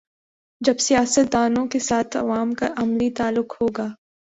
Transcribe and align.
جب 0.61 0.77
سیاست 0.79 1.33
دانوں 1.33 1.65
کے 1.67 1.79
ساتھ 1.79 2.17
عوام 2.17 2.53
کا 2.53 2.67
عملی 2.77 3.09
تعلق 3.11 3.61
ہو 3.61 3.67
گا۔ 3.67 3.87